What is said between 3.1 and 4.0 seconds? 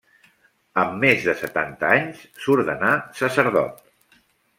sacerdot.